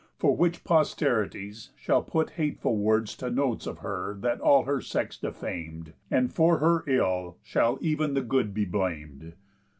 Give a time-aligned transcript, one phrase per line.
[0.17, 5.15] For which posterities shall put hateful words To notes of her that all her sex
[5.15, 9.33] defam'd, And for her ill shall ev'n the good be blam'd."